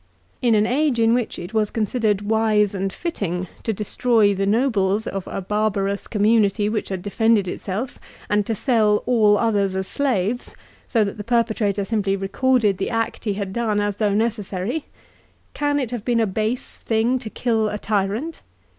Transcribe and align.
In 0.41 0.55
an 0.55 0.65
age 0.65 0.97
in 0.97 1.13
which 1.13 1.37
it 1.37 1.53
was 1.53 1.69
considered 1.69 2.23
wise 2.23 2.73
and 2.73 2.91
fitting 2.91 3.47
to 3.61 3.71
destroy 3.71 4.33
the 4.33 4.47
nobles 4.47 5.05
of 5.05 5.27
a 5.27 5.41
barbarous 5.41 6.07
community 6.07 6.67
which 6.67 6.89
had 6.89 7.03
defended 7.03 7.47
itself, 7.47 7.99
and 8.27 8.43
to 8.47 8.55
sell 8.55 9.03
all 9.05 9.37
others 9.37 9.75
as 9.75 9.85
slaves, 9.87 10.55
so 10.87 11.03
that 11.03 11.17
the 11.17 11.23
perpetrator 11.23 11.85
simply 11.85 12.15
recorded 12.15 12.79
the 12.79 12.89
act 12.89 13.25
he 13.25 13.33
had 13.35 13.53
done 13.53 13.79
as 13.79 13.97
though 13.97 14.15
necessary, 14.15 14.85
can 15.53 15.77
it 15.79 15.91
have 15.91 16.03
been 16.03 16.19
a 16.19 16.25
base 16.25 16.77
thing 16.77 17.19
to 17.19 17.29
kill 17.29 17.69
a 17.69 17.77
tyrant 17.77 18.41